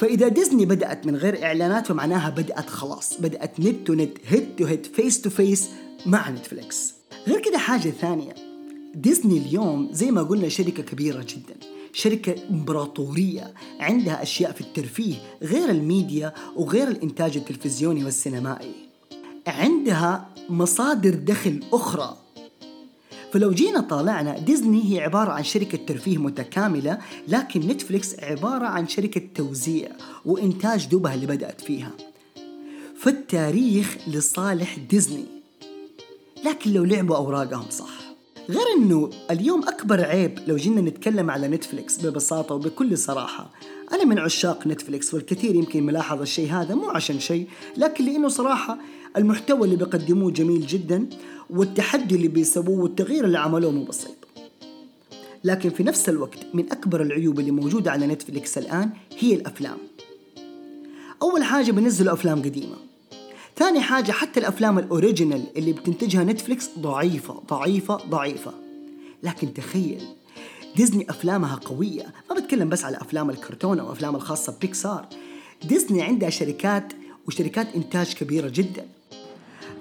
فإذا 0.00 0.28
ديزني 0.28 0.66
بدأت 0.66 1.06
من 1.06 1.16
غير 1.16 1.44
إعلانات 1.44 1.86
فمعناها 1.86 2.30
بدأت 2.30 2.70
خلاص. 2.70 3.20
بدأت 3.20 3.60
neck 3.60 3.86
to 3.86 3.94
neck 3.94 4.18
head 4.26 4.56
to 4.56 4.64
head 4.64 4.86
face 4.86 5.20
to 5.20 5.30
face 5.30 5.68
مع 6.06 6.30
نتفليكس. 6.30 6.94
غير 7.28 7.40
كده 7.40 7.58
حاجة 7.58 7.90
ثانية. 7.90 8.34
ديزني 8.94 9.38
اليوم 9.38 9.88
زي 9.92 10.10
ما 10.10 10.22
قلنا 10.22 10.48
شركة 10.48 10.82
كبيرة 10.82 11.26
جدا. 11.28 11.54
شركة 11.92 12.34
إمبراطورية 12.50 13.54
عندها 13.80 14.22
أشياء 14.22 14.52
في 14.52 14.60
الترفيه 14.60 15.14
غير 15.42 15.70
الميديا 15.70 16.32
وغير 16.56 16.88
الإنتاج 16.88 17.36
التلفزيوني 17.36 18.04
والسينمائي. 18.04 18.74
عندها 19.46 20.28
مصادر 20.48 21.14
دخل 21.14 21.60
أخرى 21.72 22.16
فلو 23.32 23.50
جينا 23.50 23.80
طالعنا 23.80 24.38
ديزني 24.38 24.92
هي 24.92 25.00
عبارة 25.00 25.32
عن 25.32 25.44
شركة 25.44 25.78
ترفيه 25.86 26.18
متكاملة 26.18 26.98
لكن 27.28 27.60
نتفليكس 27.60 28.20
عبارة 28.20 28.66
عن 28.66 28.88
شركة 28.88 29.22
توزيع 29.34 29.88
وإنتاج 30.24 30.86
دوبها 30.86 31.14
اللي 31.14 31.26
بدأت 31.26 31.60
فيها. 31.60 31.90
فالتاريخ 32.96 33.96
لصالح 34.08 34.78
ديزني. 34.78 35.24
لكن 36.44 36.72
لو 36.72 36.84
لعبوا 36.84 37.16
أوراقهم 37.16 37.70
صح. 37.70 38.00
غير 38.48 38.66
إنه 38.76 39.10
اليوم 39.30 39.68
أكبر 39.68 40.04
عيب 40.04 40.38
لو 40.46 40.56
جينا 40.56 40.80
نتكلم 40.80 41.30
على 41.30 41.48
نتفليكس 41.48 42.06
ببساطة 42.06 42.54
وبكل 42.54 42.98
صراحة. 42.98 43.50
أنا 43.92 44.04
من 44.04 44.18
عشاق 44.18 44.66
نتفليكس 44.66 45.14
والكثير 45.14 45.54
يمكن 45.54 45.82
ملاحظ 45.86 46.20
الشيء 46.20 46.50
هذا 46.52 46.74
مو 46.74 46.90
عشان 46.90 47.20
شيء 47.20 47.48
لكن 47.76 48.04
لإنه 48.04 48.28
صراحة 48.28 48.78
المحتوى 49.16 49.64
اللي 49.64 49.76
بيقدموه 49.76 50.30
جميل 50.30 50.66
جدا 50.66 51.06
والتحدي 51.50 52.14
اللي 52.14 52.28
بيسووه 52.28 52.80
والتغيير 52.80 53.24
اللي 53.24 53.38
عملوه 53.38 53.70
مو 53.70 53.84
بسيط. 53.84 54.16
لكن 55.44 55.70
في 55.70 55.82
نفس 55.82 56.08
الوقت 56.08 56.38
من 56.54 56.72
أكبر 56.72 57.02
العيوب 57.02 57.40
اللي 57.40 57.50
موجودة 57.50 57.90
على 57.90 58.06
نتفليكس 58.06 58.58
الآن 58.58 58.90
هي 59.18 59.34
الأفلام. 59.34 59.78
أول 61.22 61.42
حاجة 61.42 61.72
بينزلوا 61.72 62.12
أفلام 62.12 62.42
قديمة. 62.42 62.76
ثاني 63.56 63.80
حاجة 63.80 64.12
حتى 64.12 64.40
الأفلام 64.40 64.78
ال 64.78 64.85
original 64.85 65.44
اللي 65.56 65.72
بتنتجها 65.72 66.24
نتفليكس 66.24 66.68
ضعيفة 66.78 67.42
ضعيفة 67.48 67.96
ضعيفة. 67.96 68.52
لكن 69.22 69.54
تخيل 69.54 70.02
ديزني 70.76 71.10
أفلامها 71.10 71.56
قوية. 71.56 72.12
ما 72.30 72.36
بتكلم 72.36 72.68
بس 72.68 72.84
على 72.84 72.96
أفلام 72.96 73.30
الكرتون 73.30 73.80
أو 73.80 73.92
أفلام 73.92 74.16
الخاصة 74.16 74.54
بيكسار 74.60 75.06
ديزني 75.64 76.02
عندها 76.02 76.30
شركات 76.30 76.92
وشركات 77.28 77.74
إنتاج 77.74 78.14
كبيرة 78.14 78.48
جدا. 78.48 78.86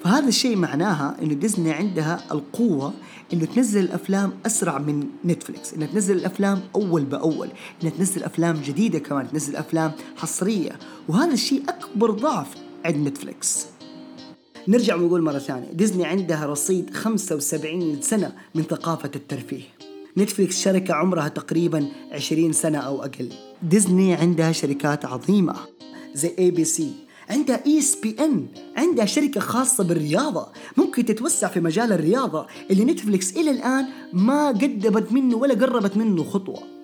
فهذا 0.04 0.28
الشيء 0.28 0.56
معناها 0.56 1.16
إنه 1.22 1.34
ديزني 1.34 1.72
عندها 1.72 2.24
القوة 2.32 2.94
إنه 3.34 3.46
تنزل 3.46 3.80
الأفلام 3.80 4.32
أسرع 4.46 4.78
من 4.78 5.08
نتفليكس 5.26 5.74
إنها 5.74 5.88
تنزل 5.88 6.18
الأفلام 6.18 6.62
أول 6.76 7.04
بأول 7.04 7.50
إنها 7.84 7.94
تنزل 7.94 8.24
أفلام 8.24 8.56
جديدة 8.56 9.00
كمان 9.00 9.32
تنزل 9.32 9.56
أفلام 9.56 9.92
حصرية 10.18 10.80
وهذا 11.08 11.34
الشيء 11.34 11.64
أكبر 11.70 12.12
ضعف 12.12 12.48
عند 12.86 13.08
نتفليكس 13.08 13.66
نرجع 14.68 14.96
ونقول 14.96 15.22
مرة 15.22 15.38
ثانية 15.38 15.72
ديزني 15.74 16.06
عندها 16.06 16.46
رصيد 16.46 16.94
75 16.96 18.02
سنة 18.02 18.32
من 18.56 18.64
ثقافة 18.64 19.12
الترفيه. 19.16 19.64
نتفليكس 20.18 20.62
شركة 20.62 20.94
عمرها 20.94 21.28
تقريبا 21.28 21.88
20 22.12 22.54
سنة 22.54 22.78
أو 22.78 23.02
أقل. 23.02 23.30
ديزني 23.64 24.14
عندها 24.14 24.52
شركات 24.52 25.06
عظيمة 25.06 25.56
زي 26.14 26.36
ABC 26.40 26.92
عندها 27.30 27.66
ESPN 27.66 28.48
عندها 28.78 29.06
شركة 29.06 29.40
خاصة 29.42 29.84
بالرياضة. 29.84 30.48
ممكن 30.78 31.06
تتوسع 31.06 31.48
في 31.48 31.60
مجال 31.60 31.94
الرياضة 31.94 32.48
اللي 32.72 32.86
نتفليكس 32.86 33.38
إلى 33.38 33.52
الآن 33.52 33.86
ما 34.14 34.48
قدمت 34.48 35.12
منه 35.12 35.38
ولا 35.38 35.54
قربت 35.54 35.98
منه 35.98 36.24
خطوة. 36.24 36.80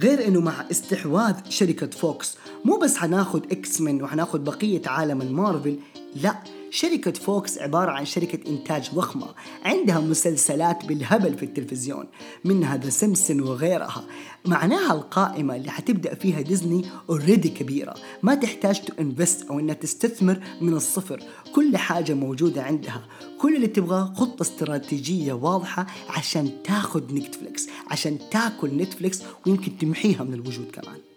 غير 0.00 0.28
إنه 0.28 0.40
مع 0.40 0.66
استحواذ 0.70 1.34
شركة 1.48 1.86
فوكس 1.86 2.36
مو 2.64 2.76
بس 2.76 2.96
حناخد 2.96 3.52
X-Men 3.52 4.02
وحناخد 4.02 4.44
بقية 4.44 4.82
عالم 4.86 5.22
المارفل 5.22 5.78
لا 6.22 6.34
شركة 6.74 7.12
فوكس 7.12 7.58
عبارة 7.58 7.90
عن 7.90 8.04
شركة 8.04 8.50
إنتاج 8.50 8.90
ضخمة. 8.94 9.26
عندها 9.64 10.00
مسلسلات 10.00 10.84
بالهبل 10.84 11.38
في 11.38 11.42
التلفزيون 11.42 12.06
منها 12.44 12.76
The 12.76 12.90
Simpsons 12.90 13.40
وغيرها. 13.40 14.04
معناها 14.44 14.92
القائمة 14.92 15.56
اللي 15.56 15.70
حتبدأ 15.70 16.14
فيها 16.14 16.40
ديزني 16.40 16.84
already 17.10 17.48
كبيرة. 17.48 17.94
ما 18.22 18.34
تحتاج 18.34 18.80
to 18.80 18.92
invest 19.00 19.50
أو 19.50 19.60
إنها 19.60 19.74
تستثمر 19.74 20.40
من 20.60 20.74
الصفر. 20.74 21.22
كل 21.54 21.76
حاجة 21.76 22.14
موجودة 22.14 22.62
عندها. 22.62 23.02
كل 23.40 23.56
اللي 23.56 23.66
تبغاه 23.66 24.14
خطة 24.16 24.42
استراتيجية 24.42 25.32
واضحة 25.32 25.86
عشان 26.08 26.50
تاخذ 26.64 27.14
نتفليكس 27.14 27.68
عشان 27.90 28.18
تاكل 28.30 28.76
نتفليكس 28.76 29.22
ويمكن 29.46 29.78
تمحيها 29.78 30.24
من 30.24 30.34
الوجود 30.34 30.70
كمان. 30.72 31.13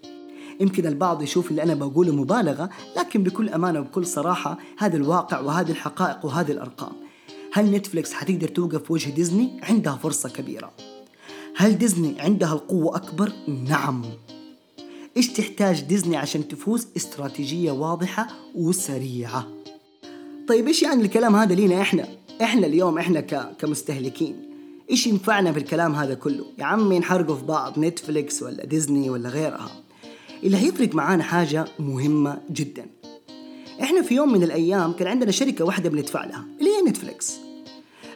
يمكن 0.59 0.85
البعض 0.85 1.21
يشوف 1.21 1.51
اللي 1.51 1.63
أنا 1.63 1.73
بقوله 1.73 2.15
مبالغة 2.15 2.69
لكن 2.97 3.23
بكل 3.23 3.49
أمانة 3.49 3.79
وبكل 3.79 4.05
صراحة 4.05 4.57
هذا 4.77 4.97
الواقع 4.97 5.39
وهذه 5.39 5.71
الحقائق 5.71 6.25
وهذه 6.25 6.51
الأرقام 6.51 6.93
هل 7.53 7.71
نتفليكس 7.71 8.13
حتقدر 8.13 8.47
توقف 8.47 8.91
وجه 8.91 9.09
ديزني؟ 9.09 9.59
عندها 9.63 9.95
فرصة 9.95 10.29
كبيرة 10.29 10.71
هل 11.55 11.77
ديزني 11.77 12.21
عندها 12.21 12.53
القوة 12.53 12.95
أكبر؟ 12.95 13.31
نعم 13.47 14.05
إيش 15.17 15.27
تحتاج 15.27 15.81
ديزني 15.81 16.17
عشان 16.17 16.47
تفوز؟ 16.47 16.87
استراتيجية 16.97 17.71
واضحة 17.71 18.27
وسريعة 18.55 19.47
طيب 20.47 20.67
إيش 20.67 20.83
يعني 20.83 21.01
الكلام 21.01 21.35
هذا 21.35 21.55
لينا 21.55 21.81
إحنا؟ 21.81 22.07
إحنا 22.41 22.67
اليوم 22.67 22.97
إحنا 22.97 23.19
ك... 23.19 23.57
كمستهلكين 23.59 24.35
إيش 24.89 25.07
ينفعنا 25.07 25.51
في 25.51 25.59
الكلام 25.59 25.95
هذا 25.95 26.13
كله؟ 26.13 26.45
يا 26.57 26.65
عمي 26.65 26.99
نحرقه 26.99 27.35
في 27.35 27.45
بعض 27.45 27.79
نتفليكس 27.79 28.43
ولا 28.43 28.65
ديزني 28.65 29.09
ولا 29.09 29.29
غيرها 29.29 29.86
اللي 30.43 30.57
هيفرق 30.57 30.95
معانا 30.95 31.23
حاجة 31.23 31.65
مهمة 31.79 32.41
جدا. 32.51 32.85
إحنا 33.81 34.01
في 34.01 34.15
يوم 34.15 34.33
من 34.33 34.43
الأيام 34.43 34.93
كان 34.93 35.07
عندنا 35.07 35.31
شركة 35.31 35.65
واحدة 35.65 35.89
بندفع 35.89 36.25
لها 36.25 36.45
اللي 36.59 36.69
هي 36.69 36.81
نتفليكس. 36.81 37.37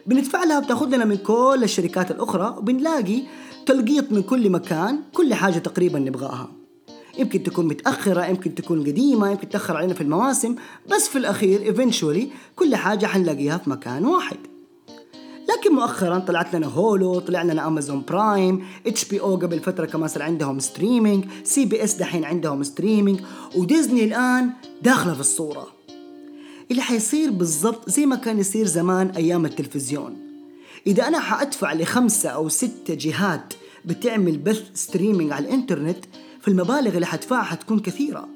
بندفع 0.06 0.44
لها 0.44 0.60
بتاخذ 0.60 0.86
لنا 0.86 1.04
من 1.04 1.16
كل 1.16 1.60
الشركات 1.62 2.10
الأخرى 2.10 2.54
وبنلاقي 2.58 3.22
تلقيط 3.66 4.12
من 4.12 4.22
كل 4.22 4.50
مكان 4.50 5.00
كل 5.12 5.34
حاجة 5.34 5.58
تقريبا 5.58 5.98
نبغاها. 5.98 6.50
يمكن 7.18 7.42
تكون 7.42 7.66
متأخرة 7.66 8.26
يمكن 8.26 8.54
تكون 8.54 8.80
قديمة 8.80 9.30
يمكن 9.30 9.48
تأخر 9.48 9.76
علينا 9.76 9.94
في 9.94 10.00
المواسم 10.00 10.56
بس 10.90 11.08
في 11.08 11.18
الأخير 11.18 11.74
eventually 11.74 12.24
كل 12.56 12.76
حاجة 12.76 13.06
حنلاقيها 13.06 13.58
في 13.58 13.70
مكان 13.70 14.06
واحد. 14.06 14.36
لكن 15.58 15.74
مؤخرا 15.74 16.18
طلعت 16.18 16.54
لنا 16.54 16.66
Hulu 16.66 17.18
طلع 17.18 17.42
لنا 17.42 17.66
Amazon 17.66 18.02
Prime 18.08 18.66
HBO 18.86 19.36
قبل 19.36 19.60
فترة 19.60 19.86
كمان 19.86 20.08
صار 20.08 20.22
عندهم 20.22 20.58
streaming 20.58 21.24
CBS 21.44 21.94
دحين 21.94 22.24
عندهم 22.24 22.62
streaming 22.62 23.20
وديزني 23.56 24.04
الآن 24.04 24.50
داخلة 24.82 25.14
في 25.14 25.20
الصورة. 25.20 25.66
اللي 26.70 26.82
حيصير 26.82 27.30
بالضبط 27.30 27.90
زي 27.90 28.06
ما 28.06 28.16
كان 28.16 28.38
يصير 28.38 28.66
زمان 28.66 29.10
أيام 29.10 29.44
التلفزيون. 29.44 30.16
إذا 30.86 31.08
أنا 31.08 31.20
حأدفع 31.20 31.72
لخمسة 31.72 32.28
أو 32.28 32.48
ستة 32.48 32.94
جهات 32.94 33.54
بتعمل 33.84 34.38
بث 34.38 34.62
streaming 34.74 35.32
على 35.32 35.44
الإنترنت 35.46 36.04
فالمبالغ 36.40 36.94
اللي 36.94 37.06
حدفعها 37.06 37.42
حتكون 37.42 37.80
كثيرة. 37.80 38.28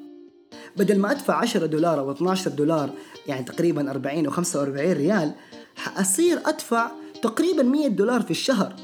بدل 0.76 0.98
ما 0.98 1.10
أدفع 1.10 1.34
10 1.34 1.66
دولار 1.66 2.00
أو 2.00 2.12
12 2.12 2.50
دولار 2.50 2.90
يعني 3.26 3.44
تقريبا 3.44 3.90
40 3.90 4.26
أو 4.26 4.32
45 4.32 4.92
ريال 4.92 5.32
حأصير 5.76 6.40
أدفع 6.46 6.90
تقريبا 7.26 7.62
100 7.62 7.88
دولار 7.88 8.22
في 8.22 8.30
الشهر. 8.30 8.76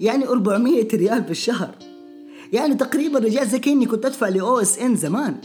يعني 0.00 0.28
400 0.28 0.88
ريال 0.94 1.24
في 1.24 1.30
الشهر. 1.30 1.74
يعني 2.52 2.74
تقريبا 2.74 3.18
رجعت 3.18 3.48
زي 3.48 3.58
كأني 3.58 3.86
كنت 3.86 4.06
أدفع 4.06 4.28
ل 4.28 4.60
OSN 4.60 4.96
زمان. 4.96 5.36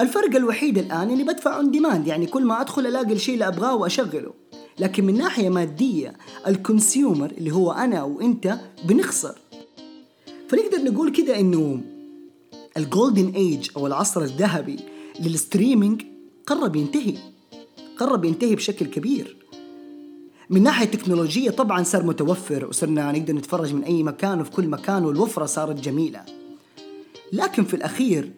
الفرق 0.00 0.36
الوحيد 0.36 0.78
الآن 0.78 1.10
إني 1.10 1.24
بدفع 1.24 1.56
on 1.56 1.70
demand 1.70 2.06
يعني 2.06 2.26
كل 2.26 2.44
ما 2.44 2.60
أدخل 2.60 2.86
ألاقي 2.86 3.12
الشيء 3.12 3.34
اللي 3.34 3.48
أبغاه 3.48 3.76
وأشغله. 3.76 4.32
لكن 4.78 5.04
من 5.04 5.18
ناحية 5.18 5.48
مادية 5.48 6.16
ال 6.46 6.55
consumer 6.55 7.30
اللي 7.30 7.50
هو 7.50 7.72
أنا 7.72 8.02
وأنت 8.02 8.58
بنخسر. 8.84 9.38
فنقدر 10.48 10.92
نقول 10.92 11.12
كده 11.12 11.40
إنه 11.40 11.80
ال 12.76 12.84
golden 12.84 13.32
age 13.36 13.68
أو 13.76 13.86
العصر 13.86 14.22
الذهبي 14.22 14.76
لل 15.20 15.35
streaming 15.35 16.02
قرب 16.46 16.76
ينتهي. 16.76 17.14
قرب 17.98 18.24
ينتهي 18.24 18.54
بشكل 18.54 18.86
كبير. 18.86 19.35
من 20.50 20.62
ناحية 20.62 20.86
تكنولوجية 20.86 21.50
طبعا 21.50 21.82
صار 21.82 22.02
متوفر 22.02 22.66
وصرنا 22.66 23.12
نقدر 23.12 23.34
نتفرج 23.34 23.74
من 23.74 23.82
أي 23.82 24.02
مكان 24.02 24.40
وفي 24.40 24.50
كل 24.50 24.68
مكان 24.68 25.04
والوفرة 25.04 25.46
صارت 25.46 25.80
جميلة. 25.80 26.20
لكن 27.32 27.64
في 27.64 27.74
الأخير 27.74 28.32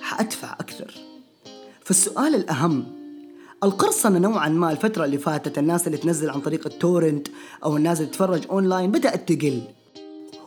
حأدفع 0.00 0.52
أكثر. 0.52 0.94
فالسؤال 1.84 2.34
الأهم 2.34 2.84
القرصنة 3.64 4.18
نوعا 4.18 4.48
ما 4.48 4.72
الفترة 4.72 5.04
اللي 5.04 5.18
فاتت 5.18 5.58
الناس 5.58 5.86
اللي 5.86 5.98
تنزل 5.98 6.30
عن 6.30 6.40
طريق 6.40 6.66
ال 6.66 6.74
torrent 6.74 7.28
أو 7.64 7.76
الناس 7.76 8.00
اللي 8.00 8.10
تتفرج 8.10 8.42
أونلاين 8.50 8.90
بدأت 8.90 9.32
تقل. 9.32 9.62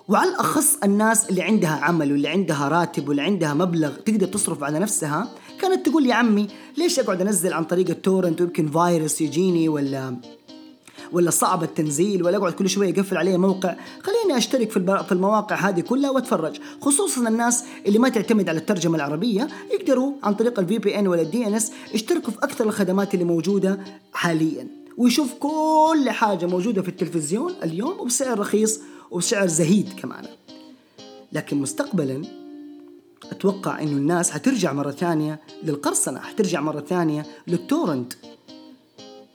وعلى 0.08 0.30
الأخص 0.30 0.77
الناس 0.84 1.30
اللي 1.30 1.41
عندها 1.41 1.80
عمل 1.82 2.12
واللي 2.12 2.27
عندها 2.27 2.67
راتب 2.67 3.08
واللي 3.08 3.21
عندها 3.21 3.53
مبلغ 3.53 3.95
تقدر 3.95 4.27
تصرف 4.27 4.63
على 4.63 4.80
نفسها 4.80 5.30
كانت 5.62 5.89
تقول 5.89 6.06
يا 6.06 6.13
عمي 6.13 6.47
ليش 6.77 6.99
أقعد 6.99 7.21
أنزل 7.21 7.53
عن 7.53 7.63
طريق 7.63 7.89
ال 7.89 7.96
torrent 7.96 8.41
ويمكن 8.41 8.67
فايروس 8.67 9.21
يجيني 9.21 9.69
ولا 9.69 10.17
ولا 11.11 11.29
صعب 11.29 11.63
التنزيل 11.63 12.23
ولا 12.23 12.37
أقعد 12.37 12.53
كل 12.53 12.69
شوية 12.69 12.93
أقفل 12.93 13.17
عليه 13.17 13.37
موقع. 13.37 13.75
خليني 14.03 14.37
أشترك 14.37 14.71
في 14.71 15.03
في 15.07 15.11
المواقع 15.11 15.55
هذه 15.55 15.81
كلها 15.81 16.09
وأتفرج. 16.09 16.59
خصوصا 16.81 17.27
الناس 17.27 17.63
اللي 17.85 17.99
ما 17.99 18.09
تعتمد 18.09 18.49
على 18.49 18.59
الترجمة 18.59 18.95
العربية 18.95 19.47
يقدروا 19.71 20.13
عن 20.23 20.33
طريق 20.33 20.59
ال 20.60 20.79
VPN 20.79 21.07
ولا 21.07 21.21
ال 21.21 21.47
DNS 21.47 21.71
يشتركوا 21.93 22.31
في 22.31 22.37
أكثر 22.37 22.65
الخدمات 22.65 23.13
اللي 23.13 23.25
موجودة 23.25 23.79
حاليا. 24.13 24.67
ويشوف 24.97 25.33
كل 25.33 26.09
حاجة 26.09 26.45
موجودة 26.45 26.81
في 26.81 26.87
التلفزيون 26.87 27.53
اليوم 27.63 27.99
وبسعر 27.99 28.39
رخيص 28.39 28.79
وبسعر 29.11 29.47
زهيد 29.47 29.93
كمان. 30.01 30.25
لكن 31.31 31.57
مستقبلا 31.57 32.21
أتوقع 33.31 33.81
إنه 33.81 33.91
الناس 33.91 34.31
حترجع 34.31 34.73
مرة 34.73 34.91
ثانية 34.91 35.39
للقرصنة 35.63 36.19
حترجع 36.19 36.61
مرة 36.61 36.79
ثانية 36.79 37.25
لل 37.47 37.61
torrent. 37.61 38.13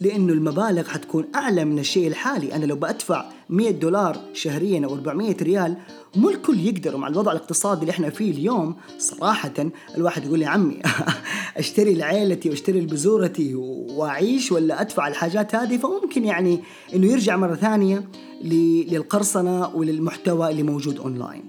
لأنه 0.03 0.33
المبالغ 0.33 0.89
حتكون 0.89 1.27
أعلى 1.35 1.65
من 1.65 1.79
الشيء 1.79 2.09
الحالي. 2.09 2.55
أنا 2.55 2.65
لو 2.65 2.77
بدفع 2.77 3.25
100 3.49 3.71
دولار 3.71 4.21
شهريا 4.33 4.87
أو 4.87 4.95
400 4.95 5.37
ريال 5.43 5.77
مو 6.17 6.31
الكل 6.31 6.61
يقدر 6.61 6.97
مع 6.97 7.09
الوضع 7.09 7.33
الاقتصادي 7.33 7.81
اللي 7.81 7.91
إحنا 7.91 8.11
فيه 8.11 8.31
اليوم. 8.31 8.77
صراحة 8.99 9.53
الواحد 9.97 10.25
يقول 10.27 10.43
يا 10.43 10.49
عمي 10.49 10.83
أشتري 11.57 11.95
لعيلتي 11.95 12.51
وأشتري 12.51 12.81
لبزورتي 12.81 13.55
وأعيش 13.55 14.53
ولا 14.53 14.81
أدفع 14.81 15.09
الحاجات 15.09 15.55
هذه؟ 15.55 15.77
فممكن 15.77 16.25
يعني 16.25 16.61
إنه 16.95 17.07
يرجع 17.07 17.37
مرة 17.37 17.55
ثانية 17.55 18.05
للقرصنة 18.45 19.77
وللمحتوى 19.77 20.51
اللي 20.51 20.63
موجود 20.63 20.99
أونلاين. 20.99 21.45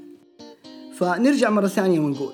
فنرجع 0.95 1.49
مرة 1.49 1.67
ثانية 1.67 1.99
ونقول 1.99 2.33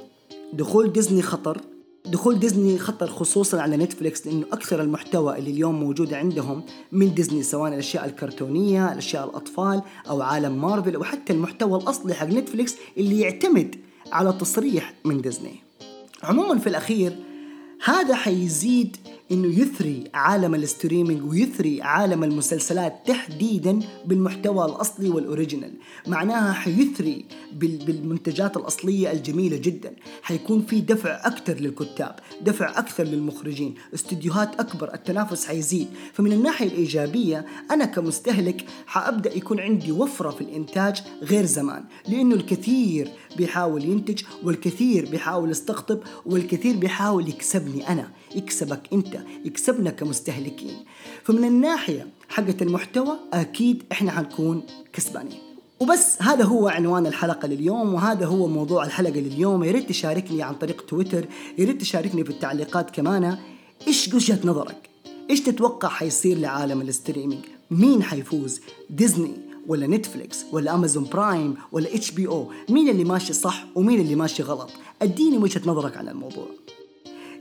دخول 0.53 0.91
ديزني 0.91 1.21
خطر. 1.21 1.61
دخول 2.09 2.39
ديزني 2.39 2.79
خطر 2.79 3.07
خصوصا 3.07 3.61
على 3.61 3.77
نتفليكس 3.77 4.27
لأنه 4.27 4.45
أكثر 4.51 4.81
المحتوى 4.81 5.37
اللي 5.37 5.51
اليوم 5.51 5.79
موجوده 5.79 6.17
عندهم 6.17 6.63
من 6.91 7.13
ديزني 7.13 7.43
سواء 7.43 7.73
الأشياء 7.73 8.05
الكرتونية، 8.05 8.91
الأشياء 8.91 9.29
الأطفال 9.29 9.81
أو 10.09 10.21
عالم 10.21 10.61
مارفل 10.61 10.95
أو 10.95 11.03
حتى 11.03 11.33
المحتوى 11.33 11.79
الأصلي 11.79 12.13
حق 12.13 12.27
نتفليكس 12.27 12.75
اللي 12.97 13.19
يعتمد 13.19 13.75
على 14.11 14.33
تصريح 14.33 14.93
من 15.05 15.21
ديزني. 15.21 15.55
عموما 16.23 16.57
في 16.59 16.67
الأخير 16.67 17.15
هذا 17.83 18.15
حيزيد 18.15 18.97
إنه 19.31 19.59
يثري 19.59 20.03
عالم 20.13 20.55
ال 20.55 20.62
streaming 20.62 21.23
ويثري 21.23 21.81
عالم 21.81 22.23
المسلسلات 22.23 22.93
تحديدا 23.07 23.79
بالمحتوى 24.05 24.65
الأصلي 24.65 25.09
وال 25.09 25.20
original. 25.20 25.71
معناها 26.07 26.53
حيثري 26.53 27.25
بالمنتجات 27.53 28.57
الأصلية 28.57 29.11
الجميلة 29.11 29.57
جدا. 29.57 29.93
حيكون 30.21 30.61
في 30.61 30.81
دفع 30.81 31.27
أكثر 31.27 31.53
للكتاب 31.53 32.15
دفع 32.41 32.79
أكثر 32.79 33.03
للمخرجين. 33.03 33.75
استديوهات 33.93 34.59
أكبر 34.59 34.93
التنافس 34.93 35.45
حيزيد. 35.45 35.87
فمن 36.13 36.31
الناحية 36.31 36.67
الإيجابية 36.67 37.45
أنا 37.71 37.85
كمستهلك 37.85 38.65
حأبدأ 38.85 39.37
يكون 39.37 39.59
عندي 39.59 39.91
وفرة 39.91 40.29
في 40.29 40.41
الإنتاج 40.41 41.01
غير 41.21 41.45
زمان 41.45 41.83
لأنه 42.07 42.35
الكثير 42.35 43.11
بيحاول 43.37 43.85
ينتج 43.85 44.23
والكثير 44.43 45.09
بيحاول 45.09 45.51
يستقطب 45.51 45.99
والكثير 46.25 46.75
بيحاول 46.75 47.29
يكسبني 47.29 47.89
أنا. 47.89 48.11
يكسبك 48.35 48.81
انت 48.93 49.19
يكسبنا 49.45 49.89
كمستهلكين. 49.89 50.75
فمن 51.23 51.43
الناحية 51.43 52.07
حقة 52.29 52.55
المحتوى 52.61 53.15
أكيد 53.33 53.83
إحنا 53.91 54.11
حنكون 54.11 54.63
كسبانين. 54.93 55.39
وبس 55.79 56.21
هذا 56.21 56.43
هو 56.43 56.67
عنوان 56.67 57.07
الحلقة 57.07 57.47
لليوم 57.47 57.93
وهذا 57.93 58.25
هو 58.25 58.47
موضوع 58.47 58.85
الحلقة 58.85 59.19
لليوم. 59.19 59.63
يا 59.63 59.71
ريت 59.71 59.89
تشاركني 59.89 60.43
عن 60.43 60.55
طريق 60.55 60.85
تويتر 60.85 61.25
يا 61.57 61.65
ريت 61.65 61.81
تشاركني 61.81 62.23
في 62.23 62.29
التعليقات 62.29 62.89
كمان. 62.89 63.37
إيش 63.87 64.13
وجهة 64.13 64.39
نظرك؟ 64.43 64.89
إيش 65.29 65.41
تتوقع 65.41 65.89
حيصير 65.89 66.37
لعالم 66.37 66.81
ال 66.81 66.88
streaming 66.88 67.45
مين 67.71 68.03
حيفوز؟ 68.03 68.61
ديزني 68.89 69.31
ولا 69.67 69.87
نتفليكس 69.87 70.45
ولا 70.51 70.75
Amazon 70.75 71.03
Prime 71.03 71.55
ولا 71.71 71.95
HBO؟ 71.95 72.51
مين 72.69 72.89
اللي 72.89 73.03
ماشي 73.03 73.33
صح 73.33 73.65
ومين 73.75 74.01
اللي 74.01 74.15
ماشي 74.15 74.43
غلط؟ 74.43 74.69
أديني 75.01 75.37
وجهة 75.37 75.61
نظرك 75.65 75.97
عن 75.97 76.07
الموضوع. 76.07 76.45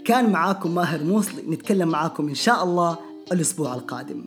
كان 0.09 0.33
معاكم 0.33 0.75
ماهر 0.75 1.05
موصلي 1.05 1.43
نتكلم 1.43 1.89
معاكم 1.89 2.29
إن 2.29 2.35
شاء 2.35 2.65
الله 2.65 2.99
الأسبوع 3.33 3.75
القادم. 3.75 4.25